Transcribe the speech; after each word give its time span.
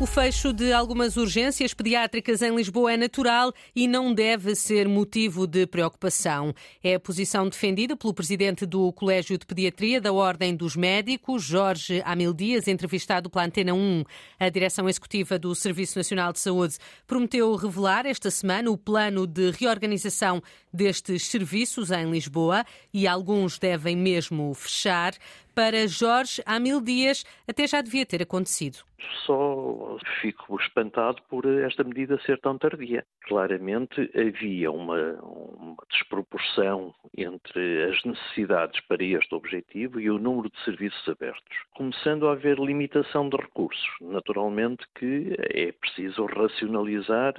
O 0.00 0.06
fecho 0.06 0.52
de 0.52 0.72
algumas 0.72 1.16
urgências 1.16 1.74
pediátricas 1.74 2.40
em 2.40 2.54
Lisboa 2.54 2.92
é 2.92 2.96
natural 2.96 3.52
e 3.74 3.88
não 3.88 4.14
deve 4.14 4.54
ser 4.54 4.86
motivo 4.86 5.44
de 5.44 5.66
preocupação. 5.66 6.54
É 6.84 6.94
a 6.94 7.00
posição 7.00 7.48
defendida 7.48 7.96
pelo 7.96 8.14
presidente 8.14 8.64
do 8.64 8.92
Colégio 8.92 9.36
de 9.36 9.44
Pediatria 9.44 10.00
da 10.00 10.12
Ordem 10.12 10.54
dos 10.54 10.76
Médicos, 10.76 11.42
Jorge 11.42 12.00
Amil 12.04 12.32
Dias, 12.32 12.68
entrevistado 12.68 13.28
pela 13.28 13.46
Antena 13.46 13.74
1. 13.74 14.04
A 14.38 14.48
direção 14.48 14.88
executiva 14.88 15.36
do 15.36 15.52
Serviço 15.52 15.98
Nacional 15.98 16.32
de 16.32 16.38
Saúde 16.38 16.76
prometeu 17.04 17.52
revelar 17.56 18.06
esta 18.06 18.30
semana 18.30 18.70
o 18.70 18.78
plano 18.78 19.26
de 19.26 19.50
reorganização 19.50 20.40
destes 20.72 21.26
serviços 21.26 21.90
em 21.90 22.08
Lisboa 22.08 22.64
e 22.94 23.08
alguns 23.08 23.58
devem 23.58 23.96
mesmo 23.96 24.54
fechar. 24.54 25.14
Para 25.58 25.88
Jorge 25.88 26.40
Amil 26.46 26.80
Dias, 26.80 27.24
até 27.48 27.66
já 27.66 27.80
devia 27.80 28.06
ter 28.06 28.22
acontecido. 28.22 28.78
Só 29.26 29.98
fico 30.20 30.56
espantado 30.60 31.20
por 31.28 31.44
esta 31.46 31.82
medida 31.82 32.16
ser 32.24 32.38
tão 32.40 32.56
tardia. 32.56 33.04
Claramente 33.22 34.08
havia 34.14 34.70
uma, 34.70 35.14
uma, 35.20 35.76
desproporção 35.90 36.94
entre 37.16 37.90
as 37.90 38.04
necessidades 38.04 38.80
para 38.82 39.02
este 39.02 39.34
objetivo 39.34 39.98
e 39.98 40.08
o 40.08 40.18
número 40.18 40.48
de 40.48 40.64
serviços 40.64 41.08
abertos, 41.08 41.56
começando 41.74 42.28
a 42.28 42.32
haver 42.32 42.56
limitação 42.60 43.28
de 43.28 43.36
recursos. 43.36 43.88
Naturalmente 44.00 44.86
que 44.94 45.34
é 45.40 45.72
preciso 45.72 46.24
racionalizar 46.26 47.34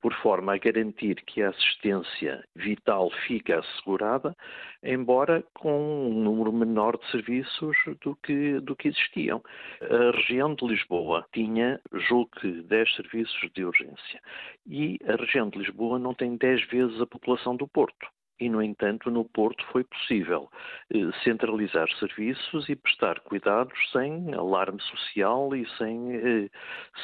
por 0.00 0.14
forma 0.14 0.54
a 0.54 0.58
garantir 0.58 1.16
que 1.26 1.42
a 1.42 1.50
assistência 1.50 2.44
vital 2.54 3.10
fica 3.26 3.58
assegurada, 3.58 4.34
embora 4.82 5.44
com 5.54 6.08
um 6.08 6.22
número 6.22 6.52
menor 6.52 6.96
de 6.98 7.10
serviços 7.10 7.76
do 8.02 8.16
que, 8.16 8.60
do 8.60 8.74
que 8.74 8.88
existiam. 8.88 9.42
A 9.82 10.16
região 10.16 10.54
de 10.54 10.66
Lisboa 10.66 11.26
tinha, 11.32 11.80
julgo 11.92 12.30
que, 12.40 12.50
10 12.62 12.94
serviços 12.96 13.50
de 13.54 13.64
urgência 13.64 14.20
e 14.66 14.98
a 15.06 15.16
região 15.16 15.48
de 15.48 15.58
Lisboa 15.58 15.98
não 15.98 16.14
tem 16.14 16.36
10 16.36 16.66
vezes 16.68 17.00
a 17.00 17.06
população 17.06 17.56
do 17.56 17.68
Porto 17.68 18.06
e, 18.40 18.48
no 18.48 18.62
entanto, 18.62 19.10
no 19.10 19.24
Porto 19.24 19.64
foi 19.70 19.84
possível 19.84 20.50
eh, 20.92 20.98
centralizar 21.22 21.88
serviços 21.98 22.68
e 22.68 22.74
prestar 22.74 23.20
cuidados 23.20 23.78
sem 23.92 24.32
alarme 24.34 24.80
social 24.82 25.54
e 25.54 25.66
sem, 25.76 26.16
eh, 26.16 26.50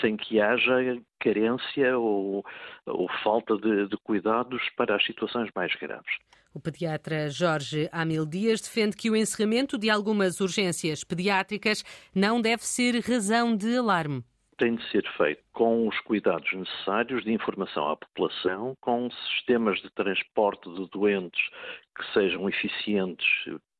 sem 0.01 0.17
que 0.17 0.41
haja 0.41 0.99
carência 1.21 1.99
ou, 1.99 2.45
ou 2.87 3.09
falta 3.23 3.57
de, 3.57 3.89
de 3.89 3.97
cuidados 3.99 4.63
para 4.77 4.97
as 4.97 5.05
situações 5.05 5.51
mais 5.55 5.75
graves. 5.75 6.17
O 6.55 6.61
pediatra 6.61 7.29
Jorge 7.29 7.87
Amil 7.93 8.25
Dias 8.25 8.63
defende 8.63 8.97
que 8.97 9.11
o 9.11 9.17
encerramento 9.17 9.77
de 9.77 9.91
algumas 9.91 10.41
urgências 10.41 11.05
pediátricas 11.05 11.85
não 12.15 12.41
deve 12.41 12.65
ser 12.65 12.99
razão 13.01 13.55
de 13.55 13.77
alarme 13.77 14.25
tem 14.57 14.77
de 14.77 14.91
ser 14.91 15.07
feito 15.17 15.43
com 15.53 15.87
os 15.87 15.99
cuidados 16.01 16.53
necessários 16.53 17.25
de 17.25 17.33
informação 17.33 17.89
à 17.89 17.97
população, 17.97 18.77
com 18.81 19.11
sistemas 19.11 19.81
de 19.81 19.91
transporte 19.91 20.69
de 20.75 20.89
doentes 20.91 21.49
que 21.97 22.05
sejam 22.13 22.49
eficientes 22.49 23.27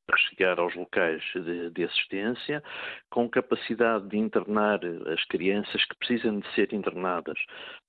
para 0.07 0.17
chegar 0.17 0.57
aos 0.57 0.73
locais 0.73 1.21
de, 1.35 1.69
de, 1.69 1.83
assistência, 1.83 2.63
com 3.09 3.29
capacidade 3.29 4.07
de 4.07 4.17
internar 4.17 4.79
as 5.13 5.23
crianças 5.25 5.83
que 5.83 5.95
precisam 5.97 6.39
de 6.39 6.47
ser 6.55 6.73
internadas 6.73 7.37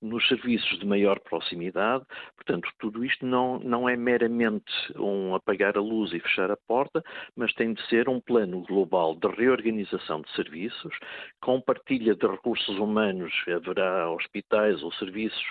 nos 0.01 0.27
serviços 0.27 0.77
de 0.79 0.85
maior 0.85 1.17
proximidade. 1.21 2.03
Portanto, 2.35 2.69
tudo 2.77 3.05
isto 3.05 3.25
não, 3.25 3.57
não 3.59 3.87
é 3.87 3.95
meramente 3.95 4.71
um 4.97 5.33
apagar 5.33 5.77
a 5.77 5.81
luz 5.81 6.11
e 6.13 6.19
fechar 6.19 6.51
a 6.51 6.57
porta, 6.57 7.01
mas 7.35 7.53
tem 7.53 7.73
de 7.73 7.81
ser 7.87 8.09
um 8.09 8.19
plano 8.19 8.61
global 8.63 9.15
de 9.15 9.27
reorganização 9.27 10.21
de 10.21 10.29
serviços, 10.35 10.93
com 11.41 11.61
partilha 11.61 12.13
de 12.15 12.27
recursos 12.27 12.77
humanos, 12.77 13.31
haverá 13.47 14.11
hospitais 14.11 14.83
ou 14.83 14.91
serviços 14.93 15.45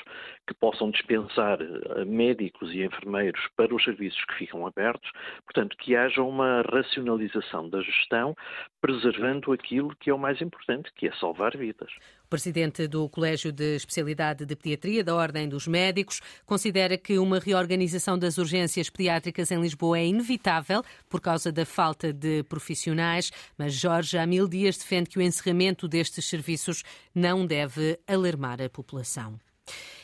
que 0.47 0.55
possam 0.55 0.91
dispensar 0.91 1.59
eh, 1.61 2.05
médicos 2.05 2.73
e 2.75 2.83
enfermeiros 2.83 3.41
para 3.57 3.75
os 3.75 3.83
serviços 3.85 4.23
que 4.27 4.35
ficam 4.35 4.67
abertos, 4.67 5.11
portanto, 5.45 5.77
que 5.79 5.97
haja 5.97 6.23
uma 6.23 6.58
racionalização 6.63 7.69
da 7.69 7.81
gestão, 7.83 8.37
preservando 8.81 9.53
aquilo 9.53 9.95
que 9.97 10.11
é 10.11 10.15
o 10.15 10.19
mais 10.19 10.41
importante, 10.41 10.93
que 10.95 11.07
é 11.07 11.13
salvar 11.13 11.57
vidas. 11.57 11.91
O 12.25 12.29
presidente 12.29 12.87
do 12.87 13.09
Colégio 13.09 13.51
de 13.51 13.77
Especialidade 13.77 14.45
de 14.45 14.55
Pediatria 14.55 15.03
da 15.03 15.15
Ordem 15.15 15.49
dos 15.49 15.67
Médicos 15.67 16.21
considera 16.45 16.99
que 16.99 17.19
uma 17.19 17.39
reorganização 17.39 18.19
das 18.19 18.39
urgências 18.39 18.91
pediátricas 18.91 19.51
em 19.51 19.61
Lisboa 19.61 19.99
é 19.99 20.07
inevitável 20.07 20.83
por 21.09 21.21
causa 21.21 21.51
da 21.51 21.65
falta 21.65 22.13
de 22.13 22.43
profissionais, 22.45 23.31
mas 23.57 23.75
Jorge 23.75 24.19
Amil 24.19 24.47
Dias 24.47 24.77
defende 24.77 25.09
que 25.09 25.19
o 25.19 25.23
encerramento 25.23 25.89
destes 25.89 26.29
serviços 26.29 26.83
não 27.15 27.47
deve 27.47 27.99
alarmar 28.07 28.61
a 28.61 28.69
população. 28.69 29.39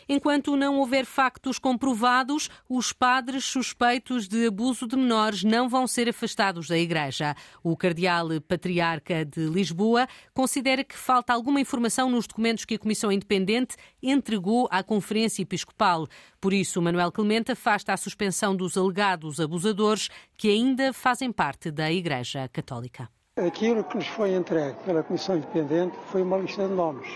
Enquanto 0.08 0.56
não 0.56 0.78
houver 0.78 1.04
factos 1.04 1.58
comprovados, 1.58 2.50
os 2.68 2.92
padres 2.92 3.44
suspeitos 3.44 4.28
de 4.28 4.46
abuso 4.46 4.86
de 4.86 4.96
menores 4.96 5.42
não 5.42 5.68
vão 5.68 5.86
ser 5.86 6.08
afastados 6.08 6.68
da 6.68 6.76
Igreja. 6.76 7.34
O 7.62 7.76
cardeal 7.76 8.28
patriarca 8.46 9.24
de 9.24 9.46
Lisboa 9.46 10.06
considera 10.32 10.84
que 10.84 10.96
falta 10.96 11.32
alguma 11.32 11.60
informação 11.60 12.10
nos 12.10 12.26
documentos 12.26 12.64
que 12.64 12.74
a 12.74 12.78
Comissão 12.78 13.10
Independente 13.10 13.76
entregou 14.02 14.68
à 14.70 14.82
Conferência 14.82 15.42
Episcopal. 15.42 16.06
Por 16.40 16.52
isso, 16.52 16.82
Manuel 16.82 17.10
Clemente 17.10 17.52
afasta 17.52 17.92
a 17.92 17.96
suspensão 17.96 18.54
dos 18.54 18.76
alegados 18.76 19.40
abusadores 19.40 20.08
que 20.36 20.50
ainda 20.50 20.92
fazem 20.92 21.32
parte 21.32 21.70
da 21.70 21.90
Igreja 21.90 22.48
Católica. 22.48 23.08
Aquilo 23.36 23.82
que 23.82 23.96
nos 23.96 24.06
foi 24.06 24.34
entregue 24.34 24.76
pela 24.84 25.02
Comissão 25.02 25.36
Independente 25.36 25.96
foi 26.10 26.22
uma 26.22 26.38
lista 26.38 26.68
de 26.68 26.74
nomes 26.74 27.08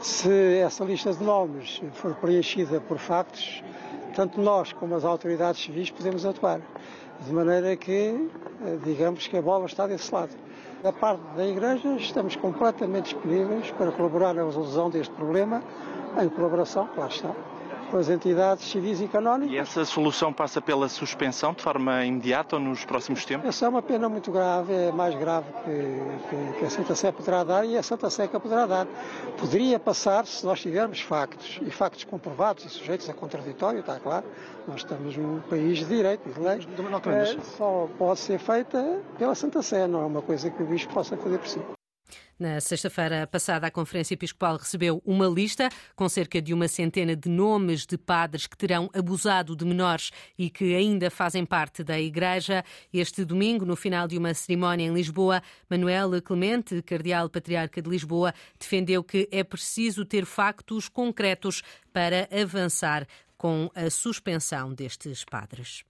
se 0.00 0.58
essa 0.58 0.84
lista 0.84 1.12
de 1.12 1.22
nomes 1.22 1.82
for 1.92 2.14
preenchida 2.14 2.80
por 2.80 2.98
factos, 2.98 3.62
tanto 4.14 4.40
nós 4.40 4.72
como 4.72 4.94
as 4.94 5.04
autoridades 5.04 5.62
civis 5.62 5.90
podemos 5.90 6.24
atuar. 6.24 6.60
De 7.26 7.32
maneira 7.32 7.76
que, 7.76 8.28
eh, 8.64 8.78
digamos 8.82 9.26
que 9.26 9.36
a 9.36 9.42
bola 9.42 9.66
está 9.66 9.86
desse 9.86 10.12
lado. 10.12 10.30
Da 10.82 10.92
parte 10.92 11.22
da 11.36 11.46
Igreja, 11.46 11.94
estamos 11.96 12.34
completamente 12.36 13.14
disponíveis 13.14 13.70
para 13.72 13.92
colaborar 13.92 14.32
na 14.32 14.44
resolução 14.44 14.88
deste 14.88 15.12
problema, 15.14 15.62
em 16.18 16.28
colaboração, 16.30 16.88
claro 16.94 17.12
está, 17.12 17.34
com 17.90 17.98
as 17.98 18.08
entidades 18.08 18.70
civis 18.70 19.00
e 19.00 19.08
canónicas. 19.08 19.52
E 19.52 19.58
essa 19.58 19.84
solução 19.84 20.32
passa 20.32 20.60
pela 20.60 20.88
suspensão 20.88 21.52
de 21.52 21.62
forma 21.62 22.04
imediata 22.04 22.56
ou 22.56 22.62
nos 22.62 22.84
próximos 22.84 23.24
tempos? 23.24 23.48
Essa 23.48 23.66
é 23.66 23.68
uma 23.68 23.82
pena 23.82 24.08
muito 24.08 24.30
grave, 24.30 24.72
é 24.72 24.92
mais 24.92 25.14
grave 25.14 25.46
que, 25.64 26.28
que, 26.28 26.58
que 26.58 26.64
a 26.64 26.70
Santa 26.70 26.94
Sé 26.94 27.12
poderá 27.12 27.44
dar 27.44 27.64
e 27.64 27.76
a 27.76 27.82
Santa 27.82 28.08
Sé 28.08 28.28
que 28.28 28.38
poderá 28.38 28.66
dar. 28.66 28.86
Poderia 29.38 29.78
passar 29.78 30.26
se 30.26 30.44
nós 30.46 30.60
tivermos 30.60 31.00
factos, 31.00 31.58
e 31.62 31.70
factos 31.70 32.04
comprovados 32.04 32.64
e 32.64 32.68
sujeitos 32.68 33.08
a 33.08 33.14
contraditório, 33.14 33.80
está 33.80 33.98
claro. 33.98 34.26
Nós 34.68 34.78
estamos 34.78 35.16
num 35.16 35.40
país 35.40 35.78
de 35.78 35.86
direito 35.86 36.28
e 36.28 36.32
de 36.32 36.40
lei. 36.40 36.60
É, 37.06 37.40
só 37.56 37.88
pode 37.98 38.20
ser 38.20 38.38
feita 38.38 39.00
pela 39.18 39.34
Santa 39.34 39.62
Sé, 39.62 39.86
não 39.86 40.02
é 40.02 40.06
uma 40.06 40.22
coisa 40.22 40.50
que 40.50 40.62
o 40.62 40.66
Bispo 40.66 40.92
possa 40.92 41.16
fazer 41.16 41.38
por 41.38 41.48
si. 41.48 41.60
Na 42.38 42.58
sexta-feira 42.60 43.26
passada, 43.26 43.66
a 43.66 43.70
Conferência 43.70 44.14
Episcopal 44.14 44.56
recebeu 44.56 45.02
uma 45.04 45.26
lista 45.26 45.68
com 45.94 46.08
cerca 46.08 46.40
de 46.40 46.54
uma 46.54 46.68
centena 46.68 47.14
de 47.14 47.28
nomes 47.28 47.84
de 47.84 47.98
padres 47.98 48.46
que 48.46 48.56
terão 48.56 48.88
abusado 48.94 49.54
de 49.54 49.64
menores 49.64 50.10
e 50.38 50.48
que 50.48 50.74
ainda 50.74 51.10
fazem 51.10 51.44
parte 51.44 51.84
da 51.84 52.00
Igreja. 52.00 52.64
Este 52.92 53.24
domingo, 53.24 53.66
no 53.66 53.76
final 53.76 54.08
de 54.08 54.16
uma 54.16 54.32
cerimónia 54.32 54.86
em 54.86 54.94
Lisboa, 54.94 55.42
Manuel 55.68 56.22
Clemente, 56.22 56.80
Cardeal 56.82 57.28
Patriarca 57.28 57.82
de 57.82 57.90
Lisboa, 57.90 58.32
defendeu 58.58 59.04
que 59.04 59.28
é 59.30 59.44
preciso 59.44 60.04
ter 60.04 60.24
factos 60.24 60.88
concretos 60.88 61.62
para 61.92 62.26
avançar 62.32 63.06
com 63.36 63.70
a 63.74 63.90
suspensão 63.90 64.72
destes 64.72 65.24
padres. 65.24 65.84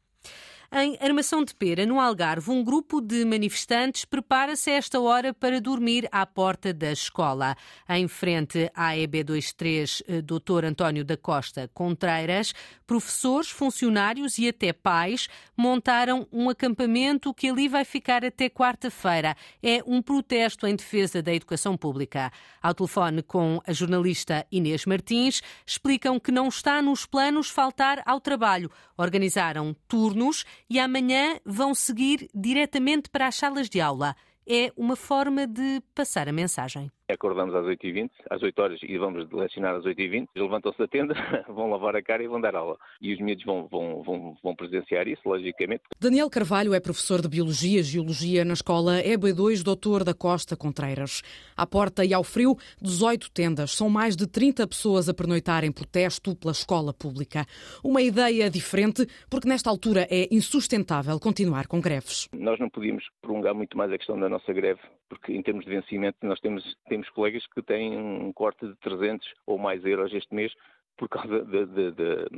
Em 0.72 0.96
Armação 1.00 1.44
de 1.44 1.52
Pera, 1.52 1.84
no 1.84 1.98
Algarve, 1.98 2.48
um 2.48 2.62
grupo 2.62 3.00
de 3.00 3.24
manifestantes 3.24 4.04
prepara-se 4.04 4.70
a 4.70 4.74
esta 4.74 5.00
hora 5.00 5.34
para 5.34 5.60
dormir 5.60 6.08
à 6.12 6.24
porta 6.24 6.72
da 6.72 6.92
escola. 6.92 7.56
Em 7.88 8.06
frente 8.06 8.70
à 8.72 8.94
EB23, 8.94 10.00
eh, 10.06 10.22
Dr. 10.22 10.64
António 10.64 11.04
da 11.04 11.16
Costa 11.16 11.68
Contreiras, 11.74 12.54
professores, 12.86 13.50
funcionários 13.50 14.38
e 14.38 14.46
até 14.46 14.72
pais 14.72 15.26
montaram 15.56 16.24
um 16.30 16.48
acampamento 16.48 17.34
que 17.34 17.48
ali 17.48 17.66
vai 17.66 17.84
ficar 17.84 18.24
até 18.24 18.48
quarta-feira. 18.48 19.36
É 19.60 19.82
um 19.84 20.00
protesto 20.00 20.68
em 20.68 20.76
defesa 20.76 21.20
da 21.20 21.34
educação 21.34 21.76
pública. 21.76 22.30
Ao 22.62 22.72
telefone 22.72 23.24
com 23.24 23.60
a 23.66 23.72
jornalista 23.72 24.46
Inês 24.52 24.86
Martins, 24.86 25.42
explicam 25.66 26.20
que 26.20 26.30
não 26.30 26.46
está 26.46 26.80
nos 26.80 27.06
planos 27.06 27.50
faltar 27.50 28.00
ao 28.06 28.20
trabalho. 28.20 28.70
Organizaram 28.96 29.74
turnos 29.88 30.44
e 30.68 30.78
amanhã 30.78 31.38
vão 31.44 31.74
seguir 31.74 32.28
diretamente 32.34 33.08
para 33.08 33.26
as 33.26 33.36
salas 33.36 33.68
de 33.68 33.80
aula. 33.80 34.14
É 34.46 34.72
uma 34.76 34.96
forma 34.96 35.46
de 35.46 35.82
passar 35.94 36.28
a 36.28 36.32
mensagem. 36.32 36.90
Acordamos 37.10 37.54
às 37.54 37.64
8h20, 37.64 38.10
às 38.30 38.42
8 38.42 38.62
horas 38.62 38.80
e 38.82 38.98
vamos 38.98 39.30
lecionar 39.30 39.76
às 39.76 39.84
8h20. 39.84 40.12
Eles 40.12 40.28
levantam-se 40.34 40.78
da 40.78 40.88
tenda, 40.88 41.14
vão 41.48 41.70
lavar 41.70 41.96
a 41.96 42.02
cara 42.02 42.22
e 42.22 42.28
vão 42.28 42.40
dar 42.40 42.54
aula. 42.54 42.76
E 43.00 43.12
os 43.12 43.20
miúdos 43.20 43.44
vão, 43.44 43.68
vão, 43.68 44.02
vão, 44.02 44.36
vão 44.42 44.54
presenciar 44.54 45.08
isso, 45.08 45.22
logicamente. 45.24 45.82
Daniel 45.98 46.30
Carvalho 46.30 46.74
é 46.74 46.80
professor 46.80 47.20
de 47.20 47.28
Biologia 47.28 47.80
e 47.80 47.82
Geologia 47.82 48.44
na 48.44 48.54
escola 48.54 49.02
EB2 49.02 49.62
Doutor 49.62 50.04
da 50.04 50.14
Costa 50.14 50.56
Contreiras. 50.56 51.22
À 51.56 51.66
porta 51.66 52.04
e 52.04 52.14
ao 52.14 52.24
frio, 52.24 52.56
18 52.80 53.30
tendas. 53.30 53.72
São 53.72 53.88
mais 53.88 54.16
de 54.16 54.26
30 54.26 54.66
pessoas 54.66 55.08
a 55.08 55.14
pernoitar 55.14 55.64
em 55.64 55.72
protesto 55.72 56.34
pela 56.36 56.52
escola 56.52 56.92
pública. 56.92 57.44
Uma 57.84 58.02
ideia 58.02 58.50
diferente, 58.50 59.06
porque 59.28 59.48
nesta 59.48 59.70
altura 59.70 60.06
é 60.10 60.28
insustentável 60.30 61.18
continuar 61.18 61.66
com 61.66 61.80
greves. 61.80 62.28
Nós 62.32 62.58
não 62.58 62.68
podíamos 62.68 63.04
prolongar 63.20 63.54
muito 63.54 63.76
mais 63.76 63.92
a 63.92 63.98
questão 63.98 64.18
da 64.18 64.28
nossa 64.28 64.52
greve, 64.52 64.80
porque 65.08 65.32
em 65.32 65.42
termos 65.42 65.64
de 65.64 65.70
vencimento 65.70 66.18
nós 66.22 66.40
temos, 66.40 66.62
temos 66.88 66.99
colegas 67.08 67.46
que 67.46 67.62
têm 67.62 67.96
um 67.96 68.32
corte 68.32 68.66
de 68.66 68.74
300 68.76 69.26
ou 69.46 69.58
mais 69.58 69.84
euros 69.84 70.12
este 70.12 70.34
mês 70.34 70.52
por 70.96 71.08
causa 71.08 71.44
de, 71.44 71.66
de, 71.66 71.90
de, 71.92 72.28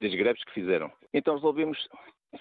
das 0.00 0.14
greves 0.14 0.42
que 0.44 0.52
fizeram. 0.54 0.90
Então 1.12 1.34
resolvemos 1.34 1.78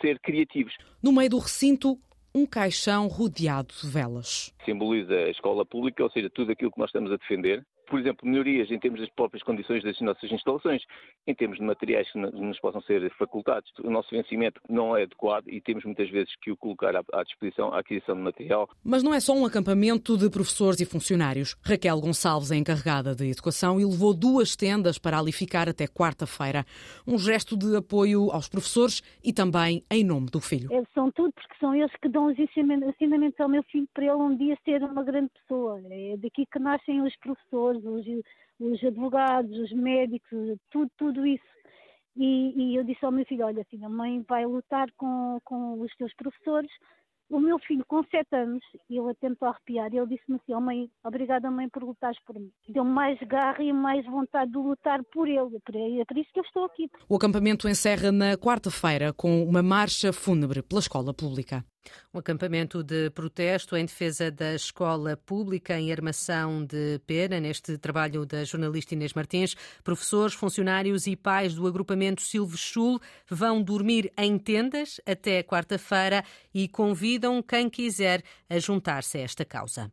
ser 0.01 0.19
criativos. 0.19 0.75
No 1.03 1.11
meio 1.11 1.29
do 1.29 1.39
recinto, 1.39 1.99
um 2.33 2.45
caixão 2.45 3.07
rodeado 3.07 3.73
de 3.81 3.87
velas. 3.89 4.53
Simboliza 4.63 5.13
a 5.13 5.29
escola 5.29 5.65
pública, 5.65 6.03
ou 6.03 6.11
seja, 6.11 6.29
tudo 6.29 6.51
aquilo 6.51 6.71
que 6.71 6.79
nós 6.79 6.89
estamos 6.89 7.11
a 7.11 7.17
defender, 7.17 7.65
por 7.87 7.99
exemplo, 7.99 8.27
melhorias 8.27 8.69
em 8.69 8.79
termos 8.79 8.99
das 8.99 9.09
próprias 9.09 9.43
condições 9.43 9.83
das 9.83 9.99
nossas 10.01 10.31
instalações, 10.31 10.83
em 11.25 11.33
termos 11.33 11.57
de 11.57 11.63
materiais 11.63 12.11
que 12.11 12.19
nos 12.19 12.59
possam 12.59 12.81
ser 12.81 13.09
facultados. 13.17 13.71
O 13.83 13.89
nosso 13.89 14.09
vencimento 14.11 14.61
não 14.69 14.95
é 14.95 15.03
adequado 15.03 15.47
e 15.47 15.61
temos 15.61 15.83
muitas 15.85 16.09
vezes 16.09 16.33
que 16.41 16.51
o 16.51 16.57
colocar 16.57 16.95
à 16.95 17.23
disposição 17.23 17.73
à 17.73 17.79
aquisição 17.79 18.15
de 18.15 18.21
material. 18.21 18.69
Mas 18.83 19.03
não 19.03 19.13
é 19.13 19.19
só 19.19 19.33
um 19.33 19.45
acampamento 19.45 20.17
de 20.17 20.29
professores 20.29 20.79
e 20.79 20.85
funcionários. 20.85 21.55
Raquel 21.63 21.99
Gonçalves 21.99 22.51
é 22.51 22.55
encarregada 22.55 23.15
de 23.15 23.29
educação 23.29 23.79
e 23.79 23.85
levou 23.85 24.13
duas 24.13 24.55
tendas 24.55 24.97
para 24.97 25.17
ali 25.17 25.31
ficar 25.31 25.69
até 25.69 25.87
quarta-feira. 25.87 26.65
Um 27.07 27.17
gesto 27.17 27.57
de 27.57 27.75
apoio 27.75 28.29
aos 28.31 28.49
professores 28.49 29.01
e 29.23 29.31
também 29.31 29.83
em 29.89 30.03
nome 30.03 30.27
do 30.27 30.41
filho. 30.41 30.71
Eles 30.71 30.87
são 30.93 31.11
tudo 31.11 31.31
porque 31.33 31.55
são 31.59 31.73
eles 31.73 31.91
que 32.01 32.09
dão 32.09 32.27
os 32.27 32.37
ensinamentos 32.37 33.39
ao 33.39 33.49
meu 33.49 33.63
filho 33.63 33.87
para 33.93 34.05
ele 34.05 34.13
um 34.13 34.35
dia 34.35 34.57
ser 34.65 34.83
uma 34.83 35.03
grande 35.03 35.31
pessoa. 35.41 35.81
É 35.89 36.17
daqui 36.17 36.45
que 36.45 36.59
nascem 36.59 37.01
os 37.01 37.15
professores 37.17 37.76
os, 37.85 38.05
os 38.59 38.83
advogados, 38.83 39.57
os 39.57 39.71
médicos, 39.71 40.57
tudo, 40.69 40.91
tudo 40.97 41.25
isso. 41.25 41.57
E, 42.15 42.53
e, 42.55 42.75
eu 42.75 42.83
disse 42.83 43.05
ao 43.05 43.11
meu 43.11 43.25
filho, 43.25 43.45
olha 43.45 43.63
a 43.83 43.89
mãe 43.89 44.25
vai 44.27 44.45
lutar 44.45 44.87
com, 44.97 45.39
com 45.43 45.79
os 45.79 45.95
teus 45.97 46.13
professores. 46.15 46.71
O 47.29 47.39
meu 47.39 47.59
filho, 47.59 47.83
com 47.85 48.03
sete 48.05 48.33
anos, 48.33 48.63
ele 48.89 49.13
tentou 49.19 49.49
arrepiar, 49.49 49.93
ele 49.93 50.07
disse-me 50.07 50.37
assim, 50.37 50.53
oh, 50.53 50.61
mãe, 50.61 50.89
obrigada 51.03 51.51
mãe 51.51 51.67
por 51.67 51.83
lutares 51.83 52.17
por 52.25 52.35
mim. 52.39 52.49
Deu-me 52.69 52.89
mais 52.89 53.19
garra 53.19 53.61
e 53.61 53.73
mais 53.73 54.05
vontade 54.05 54.49
de 54.49 54.57
lutar 54.57 55.03
por 55.11 55.27
ele, 55.27 56.01
é 56.01 56.05
por 56.05 56.17
isso 56.17 56.29
que 56.33 56.39
eu 56.39 56.43
estou 56.43 56.63
aqui. 56.63 56.89
O 57.09 57.17
acampamento 57.17 57.67
encerra 57.67 58.13
na 58.13 58.37
quarta-feira 58.37 59.11
com 59.11 59.43
uma 59.43 59.61
marcha 59.61 60.13
fúnebre 60.13 60.63
pela 60.63 60.79
escola 60.79 61.13
pública. 61.13 61.65
Um 62.13 62.19
acampamento 62.19 62.83
de 62.83 63.09
protesto 63.09 63.75
em 63.75 63.85
defesa 63.85 64.31
da 64.31 64.53
escola 64.53 65.17
pública 65.17 65.79
em 65.79 65.91
armação 65.91 66.65
de 66.65 66.99
pena. 67.05 67.39
Neste 67.39 67.77
trabalho 67.77 68.25
da 68.25 68.43
jornalista 68.43 68.93
Inês 68.93 69.13
Martins, 69.13 69.55
professores, 69.83 70.33
funcionários 70.33 71.07
e 71.07 71.15
pais 71.15 71.53
do 71.53 71.67
agrupamento 71.67 72.21
Silves 72.21 72.61
Sul 72.61 72.99
vão 73.29 73.61
dormir 73.61 74.11
em 74.17 74.37
tendas 74.37 75.01
até 75.05 75.43
quarta-feira 75.43 76.23
e 76.53 76.67
convidam 76.67 77.41
quem 77.41 77.69
quiser 77.69 78.23
a 78.49 78.59
juntar-se 78.59 79.17
a 79.17 79.21
esta 79.21 79.45
causa. 79.45 79.91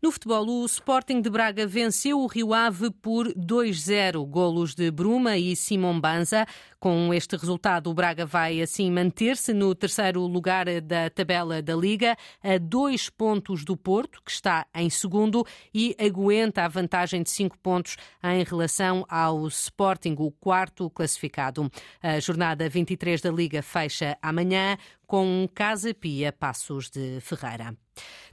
No 0.00 0.12
futebol, 0.12 0.46
o 0.46 0.64
Sporting 0.64 1.20
de 1.20 1.28
Braga 1.28 1.66
venceu 1.66 2.20
o 2.20 2.28
Rio 2.28 2.54
Ave 2.54 2.88
por 2.88 3.26
2-0, 3.34 4.24
golos 4.28 4.72
de 4.72 4.92
Bruma 4.92 5.36
e 5.36 5.56
Simon 5.56 5.98
Banza. 5.98 6.46
Com 6.78 7.12
este 7.12 7.36
resultado, 7.36 7.90
o 7.90 7.94
Braga 7.94 8.24
vai 8.24 8.62
assim 8.62 8.92
manter-se 8.92 9.52
no 9.52 9.74
terceiro 9.74 10.20
lugar 10.20 10.66
da 10.80 11.10
tabela 11.10 11.60
da 11.60 11.74
Liga, 11.74 12.16
a 12.40 12.58
dois 12.58 13.10
pontos 13.10 13.64
do 13.64 13.76
Porto, 13.76 14.22
que 14.24 14.30
está 14.30 14.64
em 14.72 14.88
segundo, 14.88 15.44
e 15.74 15.96
aguenta 15.98 16.64
a 16.64 16.68
vantagem 16.68 17.24
de 17.24 17.30
cinco 17.30 17.58
pontos 17.58 17.96
em 18.22 18.44
relação 18.44 19.04
ao 19.08 19.48
Sporting, 19.48 20.14
o 20.16 20.30
quarto 20.30 20.88
classificado. 20.90 21.68
A 22.00 22.20
jornada 22.20 22.68
23 22.68 23.20
da 23.20 23.32
Liga 23.32 23.62
fecha 23.62 24.16
amanhã 24.22 24.78
com 25.08 25.48
Casa 25.52 25.92
Pia 25.92 26.32
Passos 26.32 26.88
de 26.88 27.18
Ferreira. 27.20 27.76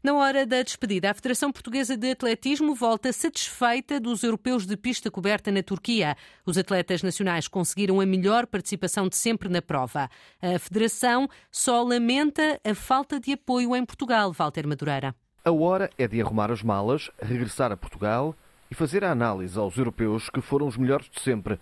Na 0.06 0.14
hora 0.14 0.46
da 0.46 0.62
despedida, 0.62 1.10
a 1.10 1.14
Federação 1.16 1.52
Portuguesa 1.52 1.98
de 1.98 2.12
Atletismo 2.12 2.76
volta 2.76 3.12
satisfeita 3.12 4.00
dos 4.00 4.22
europeus 4.22 4.64
de 4.64 4.78
pista 4.78 5.10
coberta 5.10 5.52
na 5.52 5.64
Turquia. 5.64 6.16
Os 6.46 6.60
atletas 6.60 7.02
nacionais 7.02 7.48
conseguiram 7.48 8.00
a 8.00 8.06
melhor 8.06 8.46
participação 8.46 9.10
de 9.10 9.16
sempre 9.16 9.50
na 9.50 9.64
prova. 9.64 10.08
A 10.40 10.60
Federação 10.60 11.28
só 11.52 11.82
lamenta 11.82 12.62
a 12.64 12.76
falta 12.76 13.20
de 13.20 13.34
apoio 13.34 13.76
em 13.76 13.84
Portugal, 13.84 14.32
Walter 14.32 14.68
Madureira. 14.68 15.16
A 15.44 15.52
hora 15.52 15.90
é 15.98 16.08
de 16.08 16.22
arrumar 16.22 16.52
as 16.52 16.62
malas, 16.62 17.10
regressar 17.20 17.72
a 17.72 17.78
Portugal 17.78 18.36
e 18.70 18.76
fazer 18.76 19.04
a 19.04 19.12
análise 19.12 19.58
aos 19.58 19.76
europeus 19.76 20.30
que 20.30 20.40
foram 20.40 20.68
os 20.68 20.78
melhores 20.78 21.10
de 21.10 21.20
sempre 21.20 21.60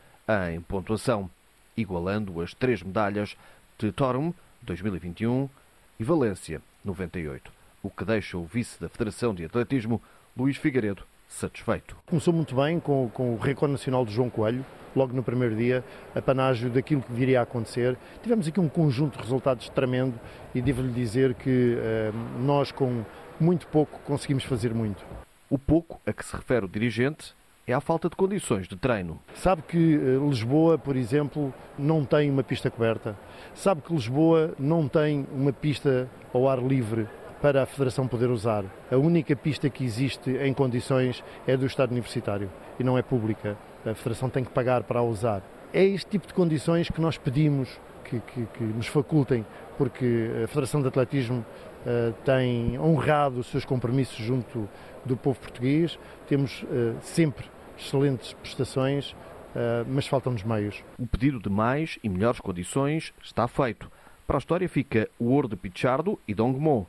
em 0.52 0.60
pontuação, 0.60 1.30
igualando 1.78 2.42
as 2.42 2.54
três 2.54 2.84
medalhas 2.84 3.38
de 3.80 3.90
Torum 3.94 4.34
2021 4.64 5.50
e 5.98 6.04
Valência 6.04 6.62
98 6.84 7.63
o 7.84 7.90
que 7.90 8.06
deixa 8.06 8.38
o 8.38 8.46
vice 8.46 8.80
da 8.80 8.88
Federação 8.88 9.36
de 9.36 9.44
Atletismo, 9.44 10.02
Luís 10.36 10.56
Figueiredo, 10.56 11.04
satisfeito. 11.30 11.98
Começou 12.06 12.34
muito 12.34 12.56
bem 12.56 12.80
com, 12.80 13.10
com 13.14 13.34
o 13.34 13.38
recorde 13.38 13.74
nacional 13.74 14.06
de 14.06 14.14
João 14.14 14.30
Coelho, 14.30 14.66
logo 14.96 15.14
no 15.14 15.22
primeiro 15.22 15.56
dia, 15.56 15.84
apanágio 16.16 16.70
daquilo 16.70 17.02
que 17.02 17.12
viria 17.12 17.42
a 17.42 17.44
acontecer. 17.44 17.98
Tivemos 18.22 18.48
aqui 18.48 18.60
um 18.60 18.70
conjunto 18.70 19.18
de 19.18 19.24
resultados 19.24 19.68
tremendo 19.70 20.18
e 20.56 20.62
devo-lhe 20.62 20.94
dizer 20.94 21.34
que 21.34 21.78
eh, 21.78 22.12
nós, 22.40 22.72
com 22.72 23.04
muito 23.40 23.68
pouco, 23.68 24.00
conseguimos 24.06 24.46
fazer 24.46 24.74
muito. 24.74 25.04
O 25.50 25.58
pouco 25.58 26.00
a 26.06 26.14
que 26.14 26.26
se 26.26 26.36
refere 26.36 26.66
o 26.66 26.70
dirigente 26.70 27.34
é 27.68 27.74
a 27.74 27.82
falta 27.82 28.10
de 28.10 28.16
condições 28.16 28.68
de 28.68 28.76
treino. 28.78 29.20
Sabe 29.36 29.62
que 29.64 29.96
eh, 29.96 30.30
Lisboa, 30.30 30.78
por 30.78 30.96
exemplo, 30.96 31.54
não 31.78 32.06
tem 32.06 32.30
uma 32.30 32.44
pista 32.44 32.72
coberta. 32.72 33.16
Sabe 33.56 33.82
que 33.82 33.94
Lisboa 33.94 34.54
não 34.58 34.88
tem 34.88 35.28
uma 35.34 35.52
pista 35.52 36.08
ao 36.34 36.48
ar 36.48 36.60
livre 36.60 37.08
para 37.44 37.64
a 37.64 37.66
Federação 37.66 38.08
poder 38.08 38.30
usar. 38.30 38.64
A 38.90 38.96
única 38.96 39.36
pista 39.36 39.70
que 39.70 39.84
existe 39.84 40.32
em 40.32 40.54
condições 40.54 41.22
é 41.46 41.58
do 41.58 41.66
Estado 41.66 41.92
Universitário 41.92 42.50
e 42.80 42.86
não 42.86 42.98
é 42.98 43.02
pública. 43.02 43.58
A 43.86 43.94
Federação 43.94 44.30
tem 44.30 44.46
que 44.46 44.50
pagar 44.50 44.84
para 44.84 45.02
a 45.02 45.04
usar. 45.04 45.42
É 45.74 45.84
este 45.84 46.10
tipo 46.10 46.26
de 46.26 46.34
condições 46.34 46.88
que 46.88 47.02
nós 47.02 47.18
pedimos 47.18 47.68
que, 48.06 48.22
que, 48.22 48.46
que 48.46 48.64
nos 48.64 48.88
facultem, 48.88 49.46
porque 49.78 50.32
a 50.42 50.48
Federação 50.48 50.82
de 50.82 50.88
Atletismo 50.88 51.40
uh, 51.86 52.14
tem 52.24 52.80
honrado 52.80 53.42
os 53.42 53.48
seus 53.48 53.66
compromissos 53.66 54.24
junto 54.26 54.70
do 55.04 55.18
povo 55.18 55.38
português. 55.38 56.00
Temos 56.30 56.64
uh, 56.64 56.96
sempre 57.02 57.46
excelentes 57.78 58.32
prestações, 58.32 59.12
uh, 59.12 59.86
mas 59.90 60.08
faltam-nos 60.08 60.44
meios. 60.44 60.82
O 60.98 61.06
pedido 61.06 61.42
de 61.42 61.50
mais 61.50 62.00
e 62.02 62.08
melhores 62.08 62.40
condições 62.40 63.14
está 63.22 63.50
feito. 63.50 63.92
Para 64.26 64.38
a 64.38 64.40
história 64.40 64.70
fica 64.70 65.10
o 65.20 65.26
ouro 65.26 65.50
de 65.50 65.58
Pichardo 65.58 66.18
e 66.26 66.34
Dongmon 66.34 66.86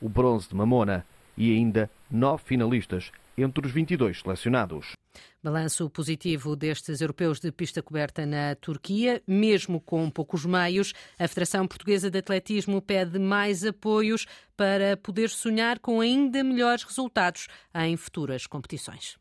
o 0.00 0.08
bronze 0.08 0.48
de 0.48 0.54
Mamona 0.54 1.04
e 1.36 1.52
ainda 1.52 1.90
nove 2.10 2.42
finalistas 2.44 3.10
entre 3.36 3.66
os 3.66 3.72
22 3.72 4.20
selecionados. 4.20 4.92
Balanço 5.42 5.88
positivo 5.88 6.56
destes 6.56 7.00
europeus 7.00 7.38
de 7.38 7.52
pista 7.52 7.80
coberta 7.80 8.26
na 8.26 8.56
Turquia, 8.56 9.22
mesmo 9.26 9.80
com 9.80 10.10
poucos 10.10 10.44
meios. 10.44 10.92
A 11.16 11.28
Federação 11.28 11.66
Portuguesa 11.66 12.10
de 12.10 12.18
Atletismo 12.18 12.82
pede 12.82 13.18
mais 13.20 13.64
apoios 13.64 14.26
para 14.56 14.96
poder 14.96 15.30
sonhar 15.30 15.78
com 15.78 16.00
ainda 16.00 16.42
melhores 16.42 16.82
resultados 16.82 17.46
em 17.72 17.96
futuras 17.96 18.46
competições. 18.46 19.16